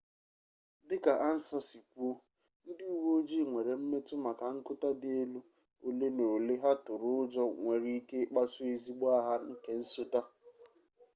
dika 0.87 1.13
ansa 1.29 1.57
si 1.67 1.79
kwuo 1.89 2.13
ndi 2.69 2.83
uwe-ojii 2.95 3.47
nwere 3.49 3.73
mmetu 3.81 4.13
maka 4.25 4.45
nkuta 4.57 4.89
di-elu 5.01 5.39
ole 5.87 6.07
na 6.17 6.25
ole 6.35 6.53
ha 6.63 6.71
turu-ujo 6.85 7.43
nwere-ike 7.61 8.17
ikpasu 8.25 8.59
ezigbo 8.73 9.05
agha 9.17 9.35
nke 9.49 9.71
nsota 9.81 10.19